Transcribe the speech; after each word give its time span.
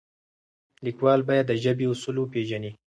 لیکوال 0.85 1.19
باید 1.29 1.45
د 1.47 1.53
ژبې 1.63 1.85
اصول 1.93 2.15
وپیژني. 2.19 2.71